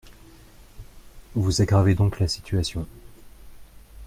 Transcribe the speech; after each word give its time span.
Vous 1.35 1.61
aggravez 1.61 1.93
donc 1.93 2.19
la 2.19 2.27
situation. 2.27 2.87